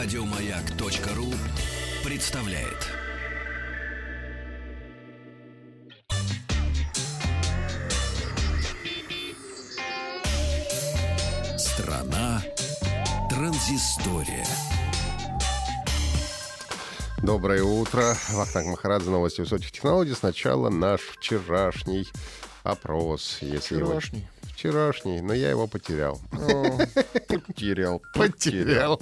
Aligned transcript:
Радиомаяк.ру 0.00 1.34
представляет. 2.08 2.86
Страна 11.58 12.40
транзистория. 13.28 14.46
Доброе 17.24 17.64
утро. 17.64 18.14
Вахтанг 18.30 18.68
Махарадзе, 18.68 19.10
новости 19.10 19.40
высоких 19.40 19.72
технологий. 19.72 20.14
Сначала 20.14 20.68
наш 20.70 21.00
вчерашний 21.00 22.06
опрос. 22.62 23.38
Если 23.40 23.78
его- 23.78 24.00
Вчерашний. 24.58 25.20
Но 25.20 25.34
я 25.34 25.50
его 25.50 25.68
потерял. 25.68 26.20
Потерял. 27.28 28.02
Потерял. 28.12 29.00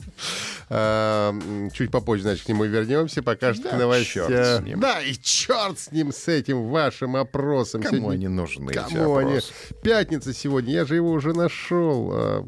А, 0.68 1.34
Чуть 1.72 1.90
попозже, 1.90 2.24
значит, 2.24 2.44
к 2.44 2.48
нему 2.50 2.64
вернемся. 2.64 3.22
Пока 3.22 3.54
что 3.54 3.70
к 3.70 3.72
новостям. 3.72 4.64
ним. 4.66 4.80
Да, 4.80 5.00
и 5.00 5.14
черт 5.14 5.78
с 5.78 5.90
ним, 5.92 6.12
с 6.12 6.28
этим 6.28 6.68
вашим 6.68 7.16
опросом. 7.16 7.82
Кому 7.82 8.10
они 8.10 8.28
нужны, 8.28 8.70
Кому 8.74 9.16
они? 9.16 9.40
Пятница 9.82 10.34
сегодня, 10.34 10.74
я 10.74 10.84
же 10.84 10.96
его 10.96 11.10
уже 11.10 11.32
нашел. 11.32 12.10
А, 12.12 12.42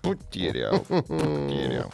Потерял. 0.00 0.78
Потерял. 0.88 1.92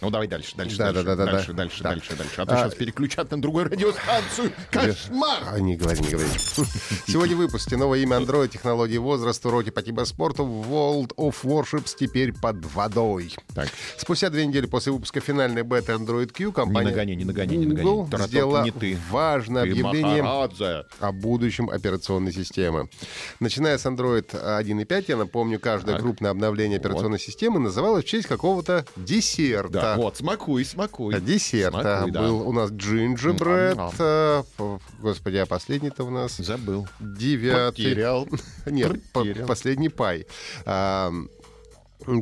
Ну, 0.00 0.10
давай 0.10 0.26
дальше, 0.28 0.54
дальше, 0.56 0.76
Да, 0.76 0.92
дальше, 0.92 1.02
да, 1.04 1.16
да, 1.16 1.24
да, 1.26 1.32
дальше, 1.32 1.52
да. 1.52 1.56
дальше, 1.58 1.82
Да. 1.82 1.88
дальше, 1.90 2.16
дальше. 2.16 2.42
А 2.42 2.46
то 2.46 2.54
А- 2.54 2.56
сейчас 2.64 2.74
переключат 2.74 3.30
на 3.30 3.40
другую 3.40 3.66
радиостанцию. 3.66 4.52
Кошмар! 4.70 5.38
А, 5.50 5.58
не 5.60 5.76
говори, 5.76 6.00
не 6.00 6.08
говори. 6.10 6.28
Сегодня 7.06 7.36
в 7.36 7.38
выпуске 7.38 7.76
новое 7.76 8.00
имя 8.00 8.16
Android, 8.18 8.48
технологии 8.48 8.98
возраста, 8.98 9.48
уроки 9.48 9.70
по 9.70 9.82
киберспорту, 9.82 10.44
World 10.44 11.14
of 11.16 11.36
Warships 11.44 11.94
теперь 11.98 12.32
под 12.32 12.64
водой. 12.74 13.34
Так. 13.54 13.68
Спустя 13.96 14.30
две 14.30 14.46
недели 14.46 14.66
после 14.66 14.92
выпуска 14.92 15.20
финальной 15.20 15.62
беты 15.62 15.92
Android 15.92 16.32
Q 16.32 16.52
компания 16.52 16.86
Не 16.90 16.90
нагони, 16.96 17.14
не 17.14 17.24
нагони, 17.24 17.56
не 17.56 17.66
нагони. 17.66 17.82
Google 17.84 18.08
Тараток 18.10 18.28
сделала 18.30 18.62
не 18.64 18.70
ты. 18.72 18.98
важное 19.10 19.62
Ты 19.64 19.70
объявление 19.70 20.22
Махарадзе. 20.22 20.84
о 21.00 21.12
будущем 21.12 21.70
операционной 21.70 22.32
системы. 22.32 22.88
Начиная 23.40 23.78
с 23.78 23.86
Android 23.86 24.26
1.5, 24.32 25.04
я 25.08 25.16
напомню, 25.16 25.58
каждое 25.60 25.92
Так. 25.92 26.02
крупное 26.02 26.30
обновление 26.30 26.78
операционной 26.78 27.18
системы 27.20 27.60
называлось 27.60 28.04
в 28.04 28.08
честь 28.08 28.26
какого-то 28.26 28.84
десерта. 28.96 29.68
Да, 29.72 29.83
вот, 29.96 30.16
смакуй, 30.16 30.64
смакуй. 30.64 31.20
Десерта. 31.20 31.80
Смакуй, 31.80 32.10
да. 32.10 32.22
Был 32.22 32.48
у 32.48 32.52
нас 32.52 32.70
джинджебред. 32.70 33.76
П- 33.96 34.44
Господи, 35.00 35.36
а 35.36 35.46
последний-то 35.46 36.04
у 36.04 36.10
нас 36.10 36.36
Забыл. 36.36 36.86
девятый. 37.00 37.84
Потерял. 37.84 38.28
Нет, 38.66 39.00
последний 39.46 39.88
пай. 39.88 40.26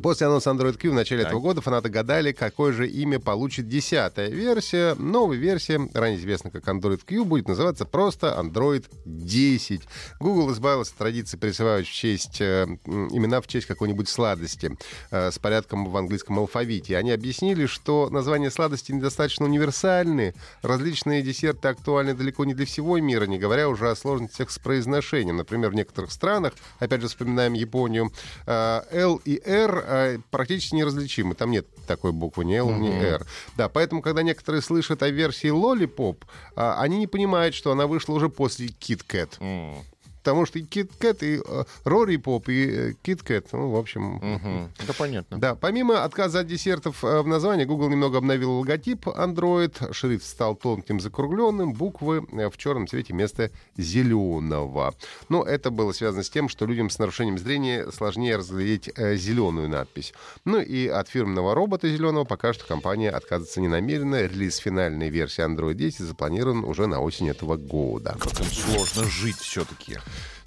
После 0.02 0.27
анонса 0.27 0.50
Android 0.50 0.78
Q 0.78 0.91
в 0.91 0.94
начале 0.94 1.22
Так. 1.22 1.30
этого 1.30 1.41
года 1.41 1.61
фанаты 1.61 1.88
гадали, 1.88 2.33
какое 2.33 2.72
же 2.72 2.88
имя 2.88 3.19
получит 3.19 3.69
десятая 3.69 4.28
версия. 4.28 4.94
Новая 4.94 5.36
версия, 5.36 5.80
ранее 5.92 6.19
известная 6.20 6.52
как 6.52 6.64
Android 6.69 7.00
Q, 7.05 7.25
будет 7.25 7.48
называться 7.48 7.84
просто 7.84 8.36
Android 8.38 8.84
10. 9.05 9.83
Google 10.20 10.53
избавился 10.53 10.92
от 10.92 10.98
традиции 10.98 11.36
присваивать 11.36 11.86
в 11.86 11.92
честь, 11.92 12.41
э, 12.41 12.66
имена 12.86 13.41
в 13.41 13.48
честь 13.48 13.66
какой-нибудь 13.66 14.08
сладости 14.08 14.77
э, 15.10 15.30
с 15.33 15.38
порядком 15.38 15.91
в 15.91 15.97
английском 15.97 16.38
алфавите. 16.38 16.97
Они 16.97 17.10
объяснили, 17.10 17.66
что 17.66 18.08
названия 18.10 18.50
сладости 18.50 18.92
недостаточно 18.92 19.47
универсальны. 19.47 20.34
Различные 20.62 21.22
десерты 21.22 21.69
актуальны 21.69 22.14
далеко 22.14 22.44
не 22.44 22.55
для 22.55 22.66
всего 22.66 22.98
мира, 22.98 23.25
не 23.27 23.38
говоря 23.38 23.69
уже 23.69 23.91
о 23.91 23.97
сложностях 23.97 24.50
с 24.50 24.58
произношением. 24.58 25.38
Например, 25.38 25.70
в 25.70 25.75
некоторых 25.75 26.12
странах, 26.12 26.53
опять 26.78 27.00
же 27.00 27.08
вспоминаем 27.08 27.55
Японию, 27.55 28.12
э, 28.47 28.83
L 28.92 29.20
и 29.25 29.42
R 29.44 29.72
э, 29.78 30.19
практически 30.31 30.75
неразличимы. 30.75 31.34
Там 31.34 31.51
нет 31.51 31.67
такой 31.87 32.12
буквы, 32.12 32.45
ни 32.45 32.55
L, 32.56 32.70
ни 32.70 32.91
R. 32.91 33.25
Да, 33.56 33.69
поэтому, 33.69 34.03
когда 34.03 34.23
некоторые 34.23 34.62
слышат 34.62 35.03
о 35.03 35.09
версии 35.11 35.51
Lollipop, 35.51 36.19
э, 36.56 36.75
они 36.78 36.99
не 36.99 37.06
понимают, 37.06 37.55
что 37.55 37.72
она 37.72 37.87
вышла 37.87 38.15
уже 38.15 38.28
после 38.28 38.66
KitKat. 38.66 39.37
М, 39.41 39.84
Потому 40.22 40.47
что 40.47 40.59
и 40.59 40.62
KitKat, 40.62 41.19
и 41.25 41.41
э, 41.44 41.65
Rory 41.84 42.16
Pop, 42.16 42.44
и 42.47 42.71
э, 42.71 42.93
KitKat, 43.03 43.47
ну, 43.53 43.71
в 43.71 43.77
общем, 43.77 44.15
мгм. 44.15 44.72
Да, 44.87 44.93
понятно. 44.97 45.38
да, 45.38 45.55
помимо 45.55 46.05
отказа 46.05 46.41
от 46.41 46.47
десертов 46.47 47.03
э, 47.05 47.22
в 47.22 47.27
названии, 47.27 47.65
Google 47.65 47.91
немного 47.91 48.19
обновил 48.19 48.53
логотип 48.59 49.09
Android. 49.09 49.93
Шрифт 49.93 50.25
стал 50.25 50.55
тонким, 50.55 51.00
закругленным, 51.00 51.72
буквы 51.72 52.25
э, 52.32 52.49
в 52.50 52.56
черном 52.56 52.87
цвете 52.87 53.12
вместо 53.15 53.50
зеленого. 53.77 54.94
Но 55.28 55.43
это 55.43 55.71
было 55.71 55.93
связано 55.93 56.22
с 56.22 56.31
тем, 56.31 56.49
что 56.49 56.66
людям 56.66 56.88
с 56.88 56.99
нарушением 56.99 57.38
зрения 57.38 57.91
сложнее 57.91 58.37
разглядеть 58.37 58.91
э, 58.94 59.16
зеленую 59.16 59.69
надпись. 59.69 60.15
Ну 60.44 60.61
и 60.61 60.87
от 60.87 61.09
фирменного 61.09 61.55
робота 61.55 61.88
зеленого 61.88 62.25
пока 62.25 62.53
что 62.53 62.65
компания 62.65 63.11
отказывается 63.11 63.61
не 63.61 63.69
намерена. 63.69 64.22
Релиз 64.22 64.56
финальной 64.59 65.09
версии 65.09 65.44
Android 65.44 65.75
10 65.75 65.99
запланирован 66.00 66.65
уже 66.65 66.87
на 66.87 67.00
осень 67.00 67.28
этого 67.28 67.56
года. 67.56 68.16
Как 68.21 68.38
им 68.41 68.47
сложно 68.47 69.05
жить 69.05 69.37
все-таки. 69.37 69.99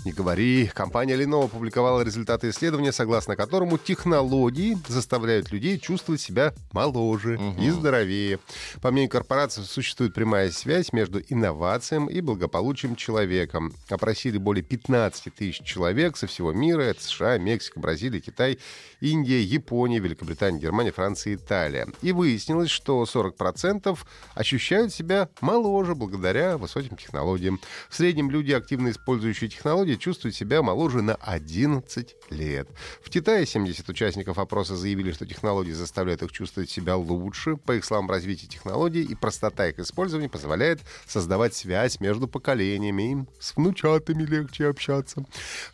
Не 0.06 0.12
говори. 0.12 0.68
Компания 0.68 1.16
Lenovo 1.16 1.46
опубликовала 1.46 2.02
результаты 2.02 2.50
исследования, 2.50 2.92
согласно 2.92 3.36
которому 3.36 3.80
технологии 3.80 4.78
заставляют 4.88 5.52
людей 5.52 5.80
чувствовать 5.80 6.22
себя 6.22 6.54
моложе 6.74 7.40
и 7.60 7.72
здоровее. 7.72 8.38
По 8.84 8.92
мнению 8.92 9.10
корпорации, 9.10 9.64
существует 9.64 10.14
прямая 10.14 10.52
связь 10.52 10.94
между 10.94 11.20
инновацией 11.22 12.08
и 12.12 12.22
благополучием 12.22 12.96
человека. 12.96 13.60
Опросили 13.90 14.38
более 14.38 14.64
15 14.64 15.34
тысяч 15.34 15.64
человек 15.64 16.18
со 16.18 16.28
всего 16.28 16.54
мира. 16.54 16.84
Это 16.84 17.02
США, 17.02 17.40
Мексика, 17.40 17.80
Бразилия, 17.80 18.20
Китай, 18.20 18.60
Индия, 19.02 19.42
Япония, 19.42 19.98
Великобритания, 19.98 20.60
Германия, 20.60 20.92
Франция 20.92 21.34
и 21.34 21.36
Италия. 21.38 21.88
И 22.04 22.12
выяснилось, 22.12 22.70
что 22.70 23.04
40% 23.12 23.98
ощущают 24.36 24.94
себя 24.94 25.30
моложе 25.42 25.96
благодаря 25.96 26.60
высоким 26.60 26.96
технологиям. 26.96 27.60
В 27.90 27.96
среднем 27.96 28.30
люди, 28.30 28.52
активно 28.52 28.92
использующие 28.92 29.50
технологии, 29.50 29.95
чувствуют 29.98 30.36
себя 30.36 30.62
моложе 30.62 31.02
на 31.02 31.16
11 31.16 32.16
лет. 32.30 32.68
В 33.02 33.10
Китае 33.10 33.46
70 33.46 33.88
участников 33.90 34.38
опроса 34.38 34.76
заявили, 34.76 35.12
что 35.12 35.26
технологии 35.26 35.72
заставляют 35.72 36.22
их 36.22 36.32
чувствовать 36.32 36.70
себя 36.70 36.96
лучше. 36.96 37.58
По 37.58 37.76
их 37.76 37.86
словам, 37.86 38.10
развитие 38.10 38.50
технологий 38.50 39.04
и 39.04 39.16
простота 39.16 39.68
их 39.68 39.80
использования 39.80 40.30
позволяет 40.30 40.82
создавать 41.08 41.56
связь 41.56 42.00
между 42.00 42.28
поколениями. 42.28 43.12
Им 43.12 43.28
с 43.40 43.56
внучатами 43.56 44.24
легче 44.24 44.68
общаться. 44.68 45.26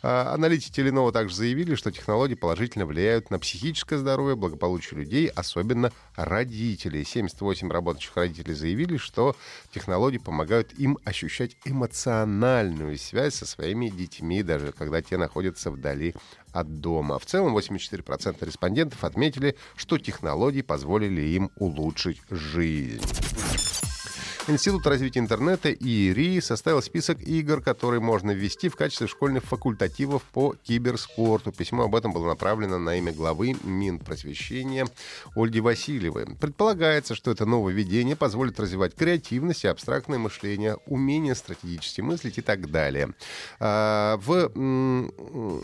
А, 0.02 0.34
Аналитики 0.34 0.80
Lenovo 0.80 1.12
также 1.12 1.34
заявили, 1.34 1.74
что 1.74 1.90
технологии 1.90 2.34
положительно 2.34 2.86
влияют 2.86 3.30
на 3.30 3.38
психическое 3.38 3.98
здоровье, 3.98 4.36
благополучие 4.36 5.00
людей, 5.00 5.28
особенно 5.28 5.92
родителей. 6.16 7.04
78 7.04 7.70
работающих 7.70 8.16
родителей 8.16 8.54
заявили, 8.54 8.96
что 8.96 9.36
технологии 9.72 10.18
помогают 10.18 10.72
им 10.74 10.98
ощущать 11.04 11.56
эмоциональную 11.64 12.98
связь 12.98 13.34
со 13.34 13.46
своими 13.46 13.88
детьми, 13.88 14.11
даже 14.42 14.72
когда 14.72 15.00
те 15.02 15.16
находятся 15.16 15.70
вдали 15.70 16.14
от 16.52 16.80
дома. 16.80 17.18
В 17.18 17.26
целом 17.26 17.56
84% 17.56 18.44
респондентов 18.44 19.04
отметили, 19.04 19.56
что 19.76 19.98
технологии 19.98 20.62
позволили 20.62 21.22
им 21.22 21.50
улучшить 21.56 22.20
жизнь. 22.30 23.02
Институт 24.48 24.84
развития 24.88 25.20
интернета 25.20 25.70
ИРИ 25.70 26.40
составил 26.40 26.82
список 26.82 27.22
игр, 27.22 27.60
которые 27.60 28.00
можно 28.00 28.32
ввести 28.32 28.68
в 28.68 28.74
качестве 28.74 29.06
школьных 29.06 29.44
факультативов 29.44 30.24
по 30.24 30.56
киберспорту. 30.64 31.52
Письмо 31.52 31.84
об 31.84 31.94
этом 31.94 32.12
было 32.12 32.26
направлено 32.26 32.76
на 32.80 32.96
имя 32.96 33.12
главы 33.12 33.54
Минпросвещения 33.62 34.88
Ольги 35.36 35.60
Васильевой. 35.60 36.26
Предполагается, 36.40 37.14
что 37.14 37.30
это 37.30 37.46
нововведение 37.46 38.16
позволит 38.16 38.58
развивать 38.58 38.96
креативность 38.96 39.62
и 39.62 39.68
абстрактное 39.68 40.18
мышление, 40.18 40.76
умение 40.86 41.36
стратегически 41.36 42.00
мыслить 42.00 42.38
и 42.38 42.42
так 42.42 42.68
далее. 42.68 43.10
А, 43.60 44.16
В 44.16 44.50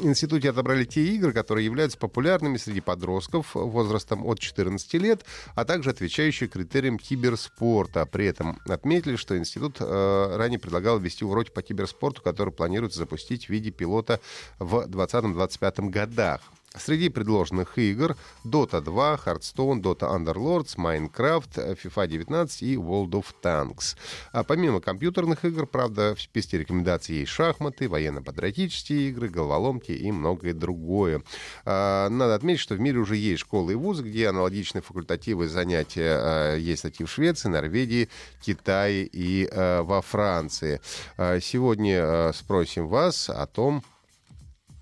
институте 0.03 0.51
отобрали 0.51 0.85
те 0.85 1.05
игры, 1.05 1.33
которые 1.33 1.65
являются 1.65 1.99
популярными 1.99 2.57
среди 2.59 2.81
подростков 2.81 3.57
возрастом 3.57 4.25
от 4.25 4.39
14 4.39 4.95
лет, 4.95 5.25
а 5.57 5.65
также 5.65 5.91
отвечающие 5.91 6.49
критериям 6.49 6.97
киберспорта. 6.97 8.07
При 8.07 8.27
этом 8.27 8.57
отметили, 8.71 9.17
что 9.17 9.37
институт 9.37 9.77
э, 9.81 10.37
ранее 10.37 10.59
предлагал 10.59 10.99
ввести 10.99 11.25
уроки 11.25 11.51
по 11.51 11.63
киберспорту, 11.63 12.23
которые 12.23 12.53
планируется 12.55 12.99
запустить 12.99 13.47
в 13.47 13.51
виде 13.51 13.71
пилота 13.71 14.21
в 14.59 14.87
2020-2025 14.87 15.91
годах. 15.91 16.41
Среди 16.77 17.09
предложенных 17.09 17.79
игр 17.79 18.15
Dota 18.45 18.83
2, 18.83 19.21
Hearthstone, 19.25 19.81
Dota 19.81 20.15
Underlords, 20.15 20.77
Minecraft, 20.77 21.77
FIFA 21.83 22.07
19 22.07 22.63
и 22.63 22.77
World 22.77 23.11
of 23.13 23.27
Tanks. 23.43 23.97
А 24.33 24.45
помимо 24.45 24.81
компьютерных 24.81 25.47
игр, 25.47 25.67
правда, 25.67 26.15
в 26.15 26.21
списке 26.21 26.59
рекомендаций 26.59 27.17
есть 27.17 27.33
шахматы, 27.33 27.89
военно-патриотические 27.89 29.09
игры, 29.09 29.31
головоломки 29.31 29.93
и 29.93 30.13
многое 30.13 30.53
другое. 30.53 31.23
А, 31.65 32.11
Надо 32.11 32.35
отметить, 32.35 32.61
что 32.61 32.75
в 32.75 32.81
мире 32.81 32.99
уже 32.99 33.17
есть 33.17 33.41
школы 33.41 33.73
и 33.73 33.75
вузы, 33.75 34.03
где 34.03 34.29
аналогичные 34.29 34.83
факультативы 34.83 35.49
занятия 35.49 36.19
а, 36.21 36.57
есть 36.57 36.83
такие 36.83 37.07
в 37.07 37.11
Швеции, 37.11 37.49
Норвегии, 37.49 38.11
Китае 38.43 39.09
и 39.11 39.49
а, 39.51 39.83
во 39.83 40.03
Франции. 40.03 40.83
А, 41.17 41.41
Сегодня 41.41 42.01
а, 42.03 42.33
спросим 42.35 42.89
вас 42.89 43.31
о 43.31 43.47
том, 43.47 43.83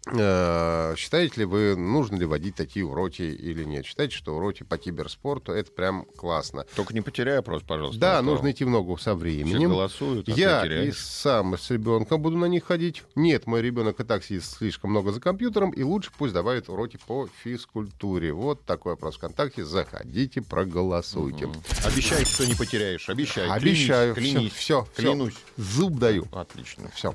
Считаете 0.08 1.40
ли 1.40 1.44
вы, 1.44 1.76
нужно 1.76 2.16
ли 2.16 2.24
водить 2.26 2.54
такие 2.54 2.84
уроки 2.86 3.22
или 3.22 3.64
нет? 3.64 3.84
Считаете, 3.84 4.14
что 4.16 4.36
уроки 4.36 4.62
по 4.62 4.78
киберспорту 4.78 5.52
это 5.52 5.72
прям 5.72 6.04
классно? 6.16 6.64
Только 6.76 6.94
не 6.94 7.00
потеряй 7.00 7.38
опрос, 7.38 7.62
пожалуйста. 7.62 8.00
Да, 8.00 8.18
а 8.18 8.22
нужно 8.22 8.50
идти 8.52 8.64
в 8.64 8.70
ногу 8.70 8.96
со 8.96 9.10
Все 9.10 9.14
временем. 9.14 9.70
голосуют, 9.70 10.28
а 10.28 10.32
Я 10.32 10.64
и 10.64 10.92
сам 10.92 11.58
с 11.58 11.70
ребенком 11.70 12.22
буду 12.22 12.36
на 12.36 12.46
них 12.46 12.64
ходить. 12.64 13.02
Нет, 13.14 13.46
мой 13.46 13.62
ребенок 13.62 14.00
и 14.00 14.04
так 14.04 14.24
сидит 14.24 14.44
слишком 14.44 14.90
много 14.90 15.12
за 15.12 15.20
компьютером, 15.20 15.70
и 15.70 15.82
лучше 15.82 16.10
пусть 16.16 16.32
добавит 16.34 16.68
уроки 16.68 16.98
по 17.06 17.28
физкультуре. 17.42 18.32
Вот 18.32 18.64
такой 18.64 18.92
вопрос 18.92 19.16
ВКонтакте. 19.16 19.64
Заходите, 19.64 20.40
проголосуйте. 20.42 21.48
Обещай, 21.84 22.24
что 22.24 22.46
не 22.46 22.54
потеряешь. 22.54 23.08
Обещай. 23.08 23.48
Обещаю. 23.48 24.14
Клянись. 24.14 24.32
клянись. 24.32 24.52
Все, 24.52 24.86
Клянусь. 24.96 25.34
Зуб 25.56 25.98
даю. 25.98 26.26
Отлично. 26.32 26.90
Все. 26.94 27.14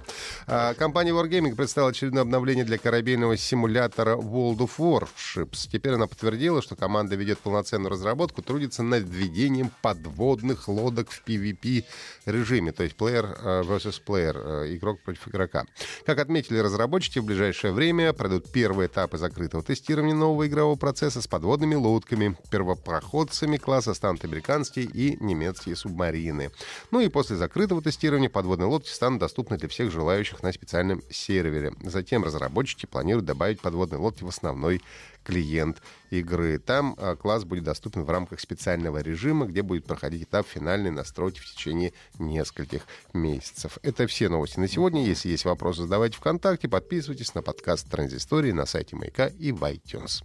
компания 0.77 1.11
Wargaming 1.11 1.55
представила 1.55 1.91
очередное 1.91 2.23
обновление 2.23 2.65
для 2.65 2.77
корабельного 2.77 3.37
симулятора 3.37 4.15
World 4.15 4.57
of 4.57 4.71
Warships. 4.77 5.69
Теперь 5.71 5.93
она 5.93 6.07
подтвердила, 6.07 6.61
что 6.61 6.75
команда 6.75 7.15
ведет 7.15 7.39
полноценную 7.39 7.91
разработку, 7.91 8.41
трудится 8.41 8.83
над 8.83 9.03
введением 9.07 9.71
подводных 9.81 10.67
лодок 10.67 11.11
в 11.11 11.23
PvP 11.25 11.85
режиме, 12.25 12.71
то 12.71 12.83
есть 12.83 12.95
player 12.95 13.37
э, 13.41 13.61
versus 13.63 14.01
player, 14.05 14.65
э, 14.65 14.75
игрок 14.75 14.99
против 15.01 15.27
игрока. 15.27 15.65
Как 16.05 16.19
отметили 16.19 16.57
разработчики, 16.57 17.19
в 17.19 17.25
ближайшее 17.25 17.73
время 17.73 18.13
пройдут 18.13 18.51
первые 18.51 18.87
этапы 18.87 19.17
закрытого 19.17 19.63
тестирования 19.63 20.15
нового 20.15 20.47
игрового 20.47 20.75
процесса 20.75 21.21
с 21.21 21.27
подводными 21.27 21.75
лодками. 21.75 22.35
Первопроходцами 22.49 23.57
класса 23.57 23.93
станут 23.93 24.23
американские 24.25 24.85
и 24.85 25.17
немецкие 25.23 25.75
субмарины. 25.75 26.51
Ну 26.91 26.99
и 26.99 27.09
после 27.09 27.35
закрытого 27.35 27.81
тестирования 27.81 28.29
подводные 28.31 28.67
лодки 28.67 28.89
станут 28.89 29.19
доступны 29.19 29.57
для 29.57 29.69
всех 29.69 29.91
желающих 29.91 30.41
на 30.43 30.51
специальном 30.51 31.01
сервере. 31.09 31.73
Затем 31.83 32.23
разработчики 32.23 32.85
планируют 32.85 33.25
добавить 33.25 33.61
подводные 33.61 33.99
лодки 33.99 34.23
в 34.23 34.27
основной 34.27 34.81
клиент 35.23 35.81
игры. 36.09 36.57
Там 36.57 36.95
а, 36.97 37.15
класс 37.15 37.43
будет 37.43 37.63
доступен 37.63 38.03
в 38.03 38.09
рамках 38.09 38.39
специального 38.39 38.99
режима, 38.99 39.45
где 39.45 39.61
будет 39.61 39.85
проходить 39.85 40.23
этап 40.23 40.47
финальной 40.47 40.91
настройки 40.91 41.39
в 41.39 41.45
течение 41.45 41.93
нескольких 42.17 42.81
месяцев. 43.13 43.77
Это 43.83 44.07
все 44.07 44.29
новости 44.29 44.59
на 44.59 44.67
сегодня. 44.67 45.05
Если 45.05 45.29
есть 45.29 45.45
вопросы, 45.45 45.83
задавайте 45.83 46.17
ВКонтакте, 46.17 46.67
подписывайтесь 46.67 47.35
на 47.35 47.41
подкаст 47.41 47.89
Транзистории 47.89 48.51
на 48.51 48.65
сайте 48.65 48.95
Маяка 48.95 49.27
и 49.27 49.51
в 49.51 49.63
iTunes. 49.63 50.23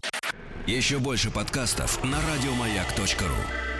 Еще 0.66 0.98
больше 0.98 1.30
подкастов 1.30 2.02
на 2.02 2.18
радиомаяк.ру. 2.20 3.75